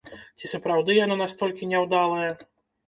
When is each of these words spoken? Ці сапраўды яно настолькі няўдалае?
Ці 0.43 0.49
сапраўды 0.53 0.95
яно 1.03 1.19
настолькі 1.23 1.71
няўдалае? 1.77 2.29